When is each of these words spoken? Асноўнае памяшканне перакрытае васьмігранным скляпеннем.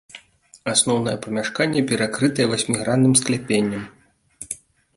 Асноўнае 0.71 1.13
памяшканне 1.25 1.81
перакрытае 1.91 2.47
васьмігранным 2.53 3.13
скляпеннем. 3.21 3.83